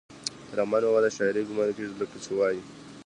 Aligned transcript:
د 0.49 0.51
رحمان 0.59 0.81
بابا 0.85 0.99
د 1.03 1.07
شاعرۍ 1.17 1.43
ګمان 1.49 1.69
کيږي 1.77 1.93
لکه 2.01 2.17
چې 2.23 2.31
وائي: 2.39 2.59